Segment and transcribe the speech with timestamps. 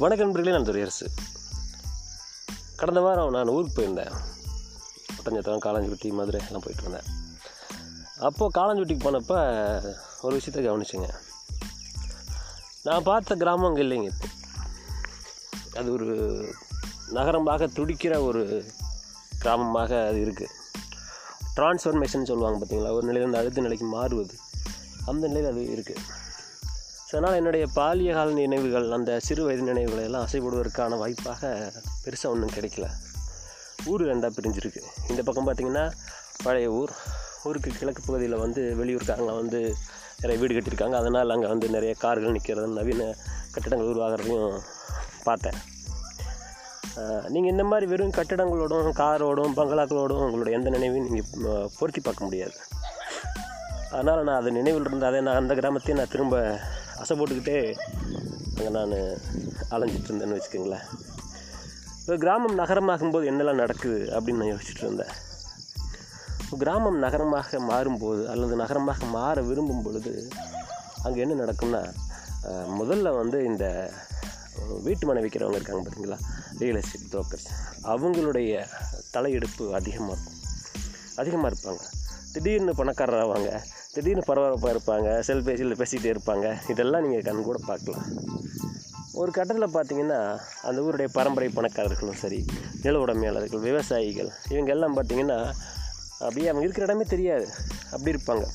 [0.00, 1.06] வணக்க நண்பர்களே நான் துரையரசு
[2.80, 4.12] கடந்த வாரம் நான் ஊருக்கு போயிருந்தேன்.
[5.16, 7.08] ஒட்டஞ்சத்தம் காலாஞ்சுட்டி மதுரை எல்லாம் போயிட்டு இருந்தேன்
[8.28, 9.38] அப்போது காலாஞ்சுட்டிக்கு போனப்போ
[10.24, 11.08] ஒரு விஷயத்தை கவனிச்சுங்க.
[12.86, 14.28] நான் பார்த்த கிராமம் அங்கே இல்லைங்க இப்போ.
[15.80, 16.08] அது ஒரு
[17.18, 18.44] நகரமாக துடிக்கிற ஒரு
[19.44, 20.56] கிராமமாக அது இருக்குது
[21.58, 24.34] டிரான்ஸ்ஃபர்மேஷன் சொல்லுவாங்க பார்த்தீங்களா ஒரு நிலையிலேருந்து அடுத்த நிலைக்கு மாறுவது.
[25.10, 26.02] அந்த நிலையில் அது இருக்குது
[27.10, 31.48] ஸோ அதனால் என்னுடைய பாலிய கால நினைவுகள் அந்த சிறு வயது நினைவுகளை எல்லாம் அசைப்படுவதற்கான வாய்ப்பாக
[32.02, 32.86] பெருசாக ஒன்றும் கிடைக்கல.
[33.90, 34.80] ஊர் ரெண்டாக பிரிஞ்சிருக்கு.
[35.10, 35.84] இந்த பக்கம் பார்த்திங்கன்னா
[36.44, 36.92] பழைய ஊர்.
[37.48, 39.60] ஊருக்கு கிழக்கு பகுதியில் வந்து வெளியூர்காரங்க வந்து
[40.20, 40.96] நிறைய வீடு கட்டியிருக்காங்க.
[41.02, 43.08] அதனால் அங்கே வந்து நிறைய கார்கள் நிற்கிறது நவீன
[43.54, 44.56] கட்டிடங்கள் உருவாகிறதையும்
[45.28, 45.58] பார்த்தேன்.
[47.34, 52.56] நீங்கள் இந்த மாதிரி வெறும் கட்டிடங்களோடும் காரோடும் பங்களாக்களோடும் உங்களோட எந்த நினைவையும் நீங்கள் பொருத்தி பார்க்க முடியாது.
[53.94, 56.36] அதனால் நான் அது நினைவில் இருந்த அதை நான் அந்த கிராமத்தையும் நான் திரும்ப
[57.02, 57.58] அசை போட்டுக்கிட்டே
[58.56, 58.94] அங்கே நான்
[59.74, 60.86] அலைஞ்சிட்டு இருந்தேன்னு வச்சுக்கோங்களேன்.
[62.00, 65.12] இப்போ கிராமம் நகரமாகும்போது என்னெல்லாம் நடக்குது அப்படின்னு நான் யோசிச்சுட்டு இருந்தேன்.
[66.62, 70.12] கிராமம் நகரமாக மாறும்போது அல்லது நகரமாக மாற விரும்பும் பொழுது
[71.04, 71.82] அங்கே என்ன நடக்கும்னா
[72.78, 73.64] முதல்ல வந்து இந்த
[74.86, 76.18] வீட்டு மனை விற்கிறவங்க இருக்காங்க பார்த்தீங்களா
[76.60, 77.48] ரியல் எஸ்டேட் புரோக்கர்ஸ்
[77.92, 78.52] அவங்களுடைய
[79.14, 80.38] தலையெடுப்பு அதிகமாக இருக்கும்.
[81.20, 81.82] அதிகமாக இருப்பாங்க.
[82.32, 83.50] திடீர்னு பணக்காரர் ஆவாங்க
[83.94, 85.08] திடீர்னு பரபரப்பாக இருப்பாங்க.
[85.28, 86.46] செல்பேசியில் பேசிகிட்டே இருப்பாங்க.
[86.72, 88.06] இதெல்லாம் நீங்கள் கண் கூட பார்க்கலாம்.
[89.20, 90.20] ஒரு கட்டத்தில் பார்த்தீங்கன்னா
[90.68, 92.38] அந்த ஊருடைய பரம்பரை பணக்காரர்களும் சரி
[92.84, 95.38] நில உடைமையாளர்கள் விவசாயிகள் இவங்க எல்லாம் பார்த்தீங்கன்னா
[96.24, 97.46] அப்படியே அவங்க இருக்கிற இடமே தெரியாது.
[97.94, 98.46] அப்படி இருப்பாங்க.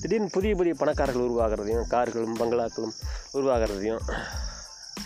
[0.00, 2.96] திடீர்னு புதிய புதிய பணக்காரர்கள் உருவாகிறதையும் கார்களும் பங்களாக்களும்
[3.38, 4.02] உருவாகிறதையும்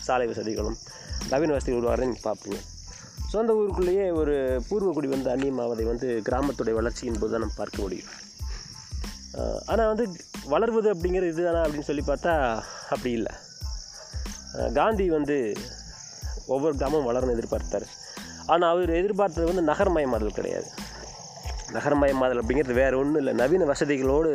[0.07, 0.79] சாலை வசதிகளும்
[1.31, 2.59] நவீன வசதிகள் உருவாகிறதையும் நீங்கள் பார்ப்பீங்க.
[3.33, 4.35] சொந்த ஊருக்குள்ளேயே ஒரு
[4.69, 8.13] பூர்வக்குடி வந்து அந்நியமாவதை வந்து கிராமத்துடைய வளர்ச்சியின் போது தான் நம்ம பார்க்க முடியும்.
[9.71, 10.05] ஆனால் வந்து
[10.53, 12.33] வளர்வது அப்படிங்கிறது இதுதானா அப்படின்னு சொல்லி பார்த்தா
[12.95, 13.33] அப்படி இல்லை.
[14.79, 15.37] காந்தி வந்து
[16.55, 17.87] ஒவ்வொரு கிராமமும் வளரணும் எதிர்பார்த்தார்.
[18.53, 20.69] ஆனால் அவர் எதிர்பார்த்தது வந்து நகரமயமாதல் கிடையாது.
[21.77, 23.35] நகரமயமாதல் அப்படிங்கிறது வேறு ஒன்றும் இல்லை.
[23.43, 24.33] நவீன வசதிகளோடு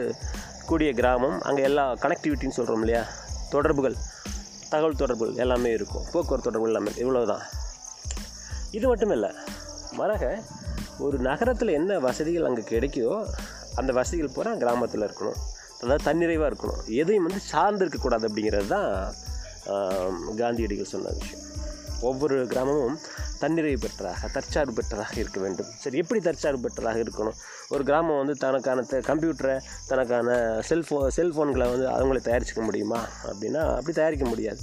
[0.70, 1.38] கூடிய கிராமம்.
[1.50, 3.03] அங்கே எல்லா கனெக்டிவிட்டின்னு சொல்கிறோம் இல்லையா?
[3.56, 3.98] தொடர்புகள்
[4.74, 6.06] தகவல் தொடர்புகள் எல்லாமே இருக்கும்.
[6.14, 7.44] போக்குவரத்து தொடர்புகள் எல்லாமே இவ்வளோ தான்
[8.73, 9.31] இது மட்டும் இல்லை
[9.91, 10.41] மாறாக
[11.00, 13.25] ஒரு நகரத்தில் என்ன வசதிகள் அங்கே கிடைக்குதோ
[13.75, 15.34] அந்த வசதிகள் பூரா கிராமத்தில் இருக்கணும்.
[15.81, 16.85] அதாவது தன்னிறைவாக இருக்கணும்.
[16.85, 19.13] எதையும் வந்து சார்ந்து இருக்கக்கூடாது அப்படிங்கிறது தான்
[20.38, 21.45] காந்தியடிகள் சொன்ன விஷயம்.
[22.01, 22.97] ஒவ்வொரு கிராமமும்
[23.41, 25.66] தன்னிறைவு பெற்றதாக தற்சார்பு பெற்றதாக இருக்க வேண்டும்.
[25.78, 27.34] சரி எப்படி தற்சார்பு பெற்றதாக இருக்கணும்?
[27.69, 30.38] ஒரு கிராமம் வந்து தனக்கான த- கம்ப்யூட்டரை தனக்கான
[30.69, 33.07] செல்ஃபோ செல்ஃபோன்களை வந்து அவங்களே தயாரிச்சுக்க முடியுமா?
[33.23, 34.59] அப்படின்னா அப்படி தயாரிக்க முடியாது.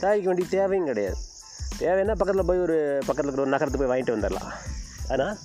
[0.00, 1.16] தயாரிக்க வேண்டிய தேவையும் கிடையாது.
[1.82, 2.76] தேவைன்னா பக்கத்தில் போய் ஒரு
[3.08, 4.50] பக்கத்தில் இருக்கிற ஒரு நகரத்துக்கு போய் வாங்கிட்டு வந்துடலாம்.
[5.12, 5.36] ஆனால்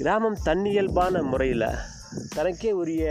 [0.00, 1.68] கிராமம் தன்னியல்பான முறையில்
[2.36, 3.04] தனக்கே உரிய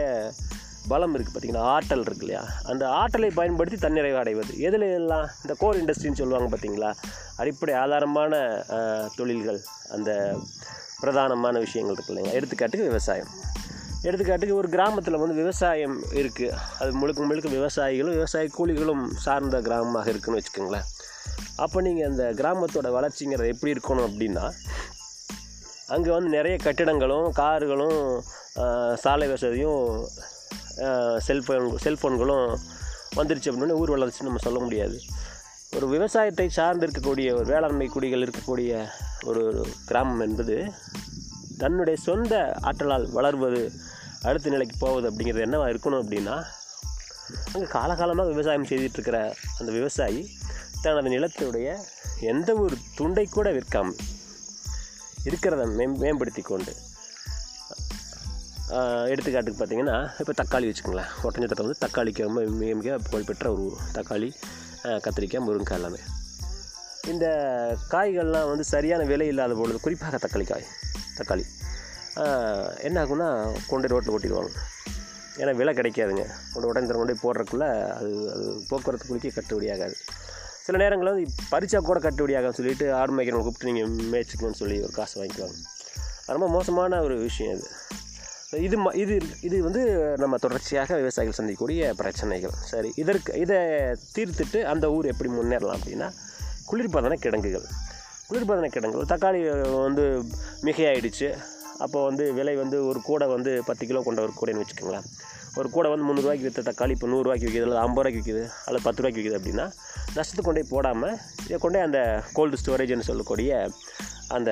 [0.91, 2.41] பலம் இருக்குது பார்த்தீங்கன்னா ஆற்றல் இருக்கு இல்லையா?
[2.71, 4.51] அந்த ஆற்றலை பயன்படுத்தி தன்னிறைவு அடைவது.
[4.67, 6.91] எதில் எல்லாம் இந்த கோல் இண்டஸ்ட்ரின்னு சொல்லுவாங்க பார்த்தீங்களா
[7.41, 8.33] அடிப்படை ஆதாரமான
[9.15, 9.59] தொழில்கள்
[9.95, 10.11] அந்த
[11.01, 13.31] பிரதானமான விஷயங்கள் இருக்கு இல்லைங்களா எடுத்துக்காட்டுக்கு விவசாயம்.
[14.07, 20.39] எடுத்துக்காட்டுக்கு ஒரு கிராமத்தில் வந்து விவசாயம் இருக்குது அது முழுக்க முழுக்க விவசாயிகளும் விவசாய கூலிகளும் சார்ந்த கிராமமாக இருக்குன்னு
[20.39, 20.87] வச்சுக்கோங்களேன்.
[21.55, 24.51] அப்போ நீங்கள் அந்த கிராமத்தோட வளர்ச்சிங்கிறது எப்படி இருக்கணும் அப்படின்னா
[25.87, 28.21] அங்கே வந்து நிறைய கட்டிடங்களும் கார்களும்
[28.95, 30.07] சாலை வசதியும்
[31.27, 32.55] செல்ஃபோன் செல்ஃபோன்களும்
[33.15, 34.99] வந்துருச்சு அப்படின்னு ஊர் வளர்ச்சி நம்ம சொல்ல முடியாது.
[35.75, 38.87] ஒரு விவசாயத்தை சார்ந்து இருக்கக்கூடிய ஒரு வேளாண்மை குடிகள் இருக்கக்கூடிய
[39.23, 40.71] ஒரு கிராமம் என்பது
[41.57, 43.71] தன்னுடைய சொந்த ஆற்றலால் வளர்வது
[44.21, 46.43] அடுத்த நிலைக்கு போவது அப்படிங்கிறது என்னவா இருக்கணும் அப்படின்னா
[47.53, 50.29] அங்கே காலகாலமாக விவசாயம் செய்துட்டு இருக்கிற அந்த விவசாயி
[50.85, 51.69] தனது நிலத்துடைய
[52.31, 54.01] எந்த ஒரு துண்டை கூட விற்காமல்
[55.27, 56.73] இருக்கிறத மேம் மேம்படுத்தி கொண்டு
[59.11, 61.09] எடுத்துக்காட்டுக்கு பார்த்தீங்கன்னா இப்போ தக்காளி வச்சுக்கோங்களேன்.
[61.25, 63.65] ஒட்டஞ்சத்திரம் வந்து தக்காளிக்கு ரொம்ப மிக மிக புகழ்பெற்ற ஒரு
[63.97, 64.29] தக்காளி
[65.05, 65.99] கத்திரிக்காய் முருங்கைக்காய் எல்லாமே.
[67.11, 67.25] இந்த
[67.93, 70.65] காய்கள்லாம் வந்து சரியான விலை இல்லாத பொழுது குறிப்பாக தக்காளி காய்
[71.19, 71.45] தக்காளி
[72.87, 73.29] என்ன ஆகும்னா
[73.71, 74.53] கொண்டு ரோட்டில் ஓட்டிடுவாங்க
[75.41, 76.25] ஏன்னா விலை கிடைக்காதுங்க.
[76.53, 79.95] கொண்டு உடனே கொண்டு போய் போடுறதுக்குள்ளே அது அது போக்குவரத்து குளிக்க கட்டுப்படியாகாது
[80.65, 85.15] சில நேரங்களில் வந்து பரிச்சா கூட கட்டுப்படியாக சொல்லிட்டு ஆடு மேய்க்கிறவங்க கூப்பிட்டு நீங்கள் மேய்ச்சிக்கணும்னு சொல்லி ஒரு காசு
[85.19, 85.57] வாங்கிக்குவாங்க.
[86.35, 87.67] ரொம்ப மோசமான ஒரு விஷயம் இது
[88.65, 89.15] இது ம இது
[89.47, 89.81] இது வந்து
[90.21, 92.53] நம்ம தொடர்ச்சியாக விவசாயிகள் சந்திக்கக்கூடிய பிரச்சனைகள்.
[92.71, 93.57] சரி இதற்கு இதை
[94.15, 96.09] தீர்த்துட்டு அந்த ஊர் எப்படி முன்னேறலாம் அப்படின்னா
[96.69, 97.65] குளிர்பதன கிடங்குகள்.
[98.29, 99.41] குளிர்பதன கிடங்குகள் தக்காளி
[99.87, 100.05] வந்து
[100.67, 101.29] மிகையாயிடுச்சு.
[101.83, 105.07] அப்போ வந்து விலை வந்து ஒரு கூடை வந்து பத்து கிலோ கொண்ட ஒரு கூடைன்னு வச்சுக்கோங்களேன்.
[105.59, 108.99] ஒரு கூடை வந்து முந்நூறுரூவாய்க்கு விற்ற தக்காளி இப்போ நூறுரூவாய்க்கு விற்கிது இல்லை ஐம்பது ரூபாய்க்கு விற்கிது அல்லது பத்து
[109.01, 109.65] ரூபாய்க்கு விற்கிது அப்படின்னா
[110.15, 111.15] நஷ்டத்துக்கு கொண்டே போடாமல்
[111.47, 111.99] இதை கொண்டே அந்த
[112.37, 113.51] கோல்டு ஸ்டோரேஜ்னு சொல்லக்கூடிய
[114.35, 114.51] அந்த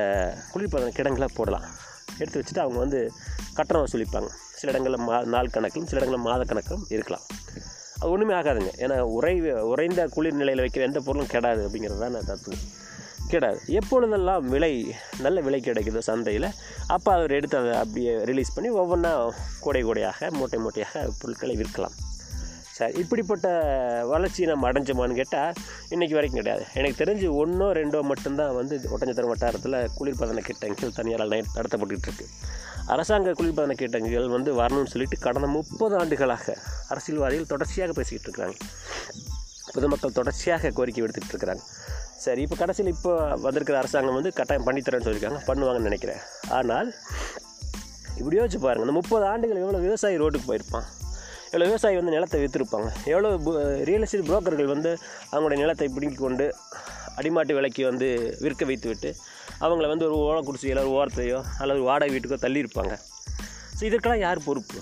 [0.53, 1.65] குளிர்பதன கிடங்களை போடலாம்.
[2.19, 2.99] எடுத்து வச்சுட்டு அவங்க வந்து
[3.57, 4.29] கட்டணம் வசூலிப்பாங்க.
[4.59, 7.25] சில இடங்களில் மா நாள் கணக்கிலும் சில இடங்களில் மாத கணக்கிலும் இருக்கலாம்.
[7.99, 8.71] அது ஒன்றுமே ஆகாதுங்க.
[8.83, 9.33] ஏன்னா உறை
[9.71, 12.63] உறைந்த குளிர் நிலையில் வைக்கிற எந்த பொருளும் கெடாது அப்படிங்கிறது தான் நான் தத்துவம்.
[13.33, 13.59] கிடையாது.
[13.79, 14.73] எப்பொழுதெல்லாம் விலை
[15.25, 16.49] நல்ல விலை கிடைக்குதோ சந்தையில்
[16.95, 19.13] அப்போ அவர் எடுத்து அதை அப்படியே ரிலீஸ் பண்ணி ஒவ்வொன்றா
[19.65, 21.95] கூடை கூடையாக மூட்டை மூட்டையாக பொருட்களை விற்கலாம்.
[22.77, 23.47] சரி இப்படிப்பட்ட
[24.11, 25.57] வளர்ச்சி நம்ம அடைஞ்சோமான்னு கேட்டால்
[25.93, 26.63] இன்றைக்கி வரைக்கும் கிடையாது.
[26.79, 32.31] எனக்கு தெரிஞ்சு ஒன்றோ ரெண்டோ மட்டும்தான் வந்து ஒட்டஞ்சத்திரம் வட்டாரத்தில் குளிர்பதன கிட்டங்கள் தனியாரால் நடத்தப்பட்டுக்கிட்டு இருக்குது
[32.93, 36.55] அரசாங்க குளிர்பதன கிட்டங்கள் வந்து வரணும்னு சொல்லிட்டு கடந்த முப்பது ஆண்டுகளாக
[36.93, 38.57] அரசியல்வாதிகள் தொடர்ச்சியாக பேசிக்கிட்டு இருக்கிறாங்க.
[39.75, 41.63] பொதுமக்கள் தொடர்ச்சியாக கோரிக்கை விடுத்துட்டு இருக்கிறாங்க.
[42.23, 43.11] சரி இப்போ கடைசியில் இப்போ
[43.45, 45.39] வந்திருக்கிற அரசாங்கம் வந்து கட்டாயம் பண்ணித்தரேன்னு சொல்லியிருக்காங்க.
[45.49, 46.21] பண்ணுவாங்கன்னு நினைக்கிறேன்.
[46.57, 46.89] ஆனால்
[48.19, 50.85] இப்படி யோசிச்சு பாருங்கள் இந்த முப்பது ஆண்டுகள் எவ்வளோ விவசாயி ரோட்டுக்கு போயிருப்பான்?
[51.51, 53.29] எவ்வளோ விவசாயி வந்து நிலத்தை விற்றுருப்பாங்க எவ்வளோ
[53.89, 54.91] ரியல் எஸ்டேட் புரோக்கர்கள் வந்து
[55.31, 56.45] அவங்களுடைய நிலத்தை பிடுங்கி கொண்டு
[57.19, 58.07] அடிமாட்டு விலைக்கு வந்து
[58.45, 59.09] விற்க வைத்து விட்டு
[59.65, 62.93] அவங்கள வந்து ஒரு ஓலை குடிசையில் ஒரு ஓரத்தையோ அல்லது ஒரு வாடகை வீட்டுக்கோ தள்ளியிருப்பாங்க.
[63.77, 64.79] ஸோ இதற்கெல்லாம் யார் பொறுப்பு?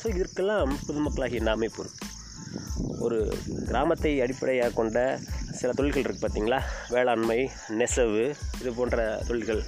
[0.00, 2.00] ஸோ இதற்கெல்லாம் பொதுமக்களாகிய நாமே பொறுப்பு.
[3.04, 3.18] ஒரு
[3.70, 4.98] கிராமத்தை அடிப்படையாக கொண்ட
[5.64, 6.58] சில தொழில்கள் இருக்குது பார்த்திங்களா
[6.94, 7.38] வேளாண்மை
[7.80, 8.24] நெசவு
[8.60, 8.96] இது போன்ற
[9.28, 9.62] தொழில்கள்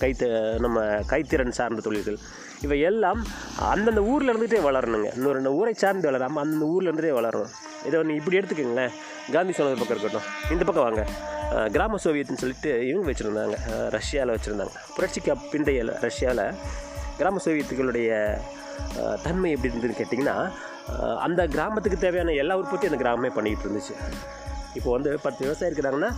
[0.00, 0.24] கைத்த
[0.64, 2.16] நம்ம கைத்திறன் சார்ந்த தொழில்கள்.
[2.64, 3.20] இவை எல்லாம்
[3.72, 5.08] அந்தந்த ஊரில் இருந்துகிட்டே வளரணுங்க.
[5.18, 7.52] இன்னொரு ரெண்டு ஊரை சார்ந்து வளராமல் அந்தந்த ஊரில் இருந்துகிட்டே வளரணும்.
[7.86, 8.92] இதை ஒன்று இப்படி எடுத்துக்கோங்களேன்.
[9.34, 10.28] காந்தி சொன்னது பக்கம் இருக்கட்டும்.
[10.54, 11.04] இந்த பக்கம் வாங்க.
[11.76, 13.58] கிராம சோவியத்னு சொல்லிட்டு இவங்க வச்சுருந்தாங்க.
[13.96, 14.76] ரஷ்யாவில் வச்சுருந்தாங்க.
[14.96, 16.44] புரட்சிக்கு பிந்தைய ரஷ்யாவில்
[17.20, 18.10] கிராம சோவியத்துகளுடைய
[19.26, 20.38] தன்மை எப்படி இருந்ததுன்னு கேட்டிங்கன்னா
[21.26, 23.94] அந்த கிராமத்துக்கு தேவையான எல்லா உற்பத்தியும் அந்த கிராமமே பண்ணிக்கிட்டு இருந்துச்சு.
[24.78, 26.10] இப்போ வந்து பத்து விவசாயி இருக்கிறாங்கன்னா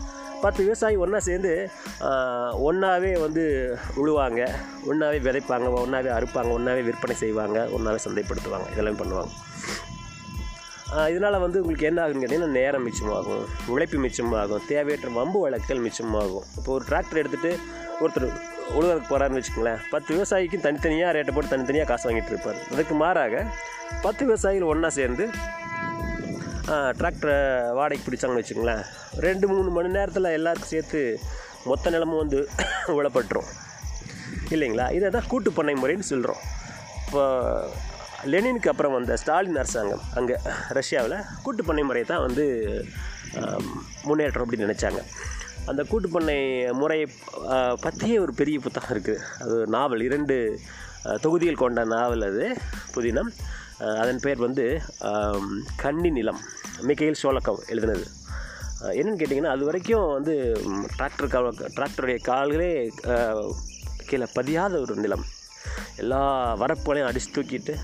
[0.45, 1.53] பத்து விவசாயி ஒன்றா சேர்ந்து
[2.69, 3.45] ஒன்றாவே வந்து
[4.01, 4.41] உழுவாங்க.
[4.91, 8.69] ஒன்றாவே விதைப்பாங்க ஒன்றாவே அறுப்பாங்க ஒன்றாவே விற்பனை செய்வாங்க ஒன்றாவே சந்தைப்படுத்துவாங்க.
[8.75, 9.33] இதெல்லாம் பண்ணுவாங்க.
[11.13, 16.45] இதனால் வந்து உங்களுக்கு என்ன ஆகுன்னு கேட்டிங்கன்னா நேரம் மிச்சமாகும் உழைப்பு மிச்சமாகும் தேவையற்ற வம்பு வழக்குகள் மிச்சமாகும்.
[16.59, 17.53] இப்போ ஒரு டிராக்டர் எடுத்துகிட்டு
[18.03, 18.29] ஒருத்தர்
[18.77, 22.61] உழுவதற்கு போகிறாருன்னு வச்சுக்கோங்களேன் பத்து விவசாயிக்கும் தனித்தனியாக ரேட்டை போட்டு தனித்தனியாக காசு வாங்கிட்டு இருப்பார்.
[22.75, 23.45] அதுக்கு மாறாக
[24.07, 25.27] பத்து விவசாயிகள் ஒன்றா சேர்ந்து
[26.99, 27.37] டிராக்டரை
[27.79, 28.83] வாடகைக்கு பிடிச்சாங்கன்னு வச்சுங்களேன்
[29.27, 31.01] ரெண்டு மூணு மணி நேரத்தில் எல்லாருக்கும் சேர்த்து
[31.71, 32.39] மொத்த நிலமும் வந்து
[32.99, 33.51] உழப்பட்டுரும்.
[34.55, 34.87] இல்லைங்களா?
[34.97, 36.43] இதை தான் கூட்டு பண்ணை முறைன்னு சொல்கிறோம்
[37.07, 37.23] இப்போ
[38.33, 40.37] லெனினுக்கு அப்புறம் வந்த ஸ்டாலின் அரசாங்கம் அங்கே
[40.79, 42.45] ரஷ்யாவில் கூட்டு பண்ணை முறையை தான் வந்து
[44.09, 45.01] முன்னேற்றம் அப்படின்னு நினச்சாங்க.
[45.71, 46.39] அந்த கூட்டு பண்ணை
[46.81, 47.07] முறையை
[47.85, 49.23] பற்றியே ஒரு பெரிய புத்தகம் இருக்குது.
[49.45, 50.37] அது நாவல் இரண்டு
[51.25, 52.47] தொகுதிகள் கொண்ட நாவல் அது
[52.97, 53.31] புதினம்.
[54.03, 54.65] அதன் பெயர் வந்து
[55.83, 56.41] கன்னி நிலம்.
[56.89, 58.05] மிகையில் சோழக்கம் எழுதினது.
[59.01, 60.35] என்னென்னு கேட்டிங்கன்னா அது வரைக்கும் வந்து
[60.99, 62.71] டிராக்டர் கால் டிராக்டருடைய கால்களே
[64.09, 65.25] கீழே பதியாத ஒரு நிலம்.
[66.03, 66.23] எல்லா
[66.63, 67.75] வரப்புகளையும் அடித்து தூக்கிட்டு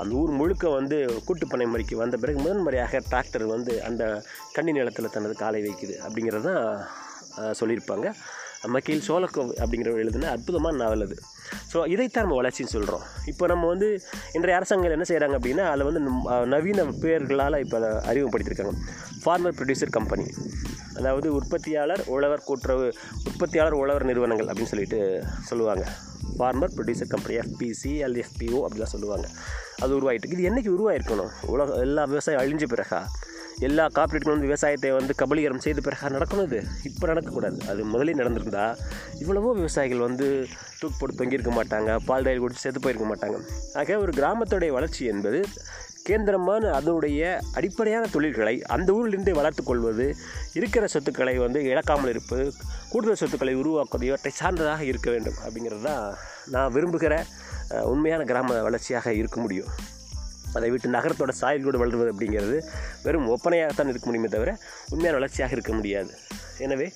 [0.00, 0.96] அந்த ஊர் முழுக்க வந்து
[1.26, 4.02] கூட்டுப்பனை முறைக்கு வந்த பிறகு முதன்முறையாக டிராக்டர் வந்து அந்த
[4.56, 8.08] கன்னி நிலத்தில் தனது காலை வைக்குது அப்படிங்கிறது தான் சொல்லியிருப்பாங்க.
[8.66, 11.16] மக்கள் சோழக்கோ அப்படிங்கிற எழுதுன அற்புதமான நாவல் அது.
[11.72, 14.02] ஸோ இதைத்தான் நம்ம வளர்ச்சின்னு சொல்கிறோம் இப்போ நம்ம வந்து
[14.32, 18.74] இன்றைய அரசாங்கம் என்ன செய்கிறாங்க அப்படின்னா அதில் வந்து நம்- நவீன பேர்களால் இப்போ அதை அறிமுகப்படுத்தியிருக்காங்க
[19.24, 20.26] ஃபார்மர் ப்ரொடியூசர் கம்பெனி
[20.94, 25.86] அதாவது உற்பத்தியாளர் உழவர் கூட்டுறவு உற்பத்தியாளர் உழவர் நிறுவனங்கள் அப்படின்னு சொல்லிட்டு சொல்லுவாங்க.
[26.38, 29.28] ஃபார்மர் ப்ரொடியூசர் கம்பெனி எஃபிசி எல்எஃபிஓ அப்படிலாம் சொல்லுவாங்க.
[29.78, 30.36] அது உருவாகிட்டு இருக்கு.
[30.36, 33.04] இது என்றைக்கு உருவாகிருக்கணும் உலக எல்லா விவசாயம் அழிஞ்ச பிறகா?
[33.60, 36.58] எல்லா காப்பீடுகளும் வந்து விவசாயத்தை வந்து கபலீகரம் செய்த பிறகு நடக்கணும் இது?
[36.88, 37.58] இப்போ நடக்கக்கூடாது.
[37.70, 38.64] அது முதலே நடந்திருந்தா
[39.22, 40.26] இவ்வளவோ விவசாயிகள் வந்து
[40.80, 43.38] தூக்கு போட்டு தொங்கியிருக்க மாட்டாங்க பால் டயல் கொடுத்து செத்து போயிருக்க மாட்டாங்க.
[43.80, 45.40] ஆக ஒரு கிராமத்துடைய வளர்ச்சி என்பது
[46.08, 50.14] கேந்திரமான அதனுடைய அடிப்படையான தொழில்களை அந்த ஊரிலிருந்தே வளர்த்துக்கொள்வது
[50.58, 52.44] இருக்கிற சொத்துக்களை வந்து இழக்காமல் இருப்பது
[52.92, 55.38] கூடுதல் சொத்துக்களை உருவாக்குவது இவற்றை சார்ந்ததாக இருக்க வேண்டும்.
[55.44, 56.14] அப்படிங்கிறது தான்
[56.54, 57.24] நான் விரும்புகிற
[57.92, 59.70] உண்மையான கிராம வளர்ச்சியாக இருக்க முடியும்.
[60.58, 62.58] அதை விட்டு நகரத்தோட சாயல்கூட வளருவது அப்படிங்கிறது
[63.06, 64.50] வெறும் ஒப்பனையாகத்தான் இருக்க முடியுமே தவிர
[64.92, 66.12] உண்மையான வளர்ச்சியாக இருக்க முடியாது.
[66.66, 66.88] எனவே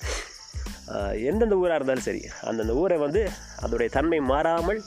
[1.29, 3.21] எந்தெந்த ஊராக இருந்தாலும் சரி அந்தந்த ஊரை வந்து
[3.65, 4.79] அதோடைய தன்மை மாறாமல்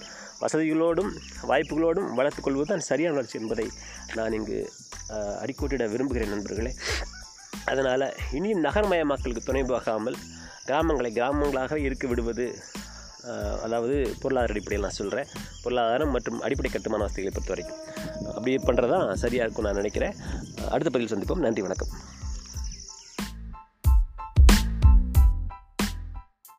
[0.43, 1.11] வசதிகளோடும்
[1.51, 3.67] வாய்ப்புகளோடும் வளர்த்துக்கொள்வது தான் சரியான வளர்ச்சி என்பதை
[4.19, 4.59] நான் இங்கு
[5.43, 6.73] அடிக்கோட்டிட விரும்புகிறேன் நண்பர்களே.
[7.71, 10.17] அதனால் இனியும் நகரமயமாக்கலுக்கு துணை போகாமல்
[10.69, 12.47] கிராமங்களை கிராமங்களாக இருக்க விடுவது
[13.65, 15.29] அதாவது பொருளாதார அடிப்படையில் நான் சொல்கிறேன்
[15.63, 17.81] பொருளாதாரம் மற்றும் அடிப்படை கட்டுமான வசதிகளை பொறுத்த வரைக்கும்
[18.35, 20.15] அப்படி பண்ணுறது தான் சரியாக இருக்கும் நான் நினைக்கிறேன்.
[20.75, 21.45] அடுத்த பதில் சந்திப்போம்.
[21.47, 21.93] நன்றி வணக்கம்.